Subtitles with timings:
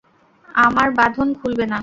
[0.55, 1.79] আমার বাঁধন খুলবে না?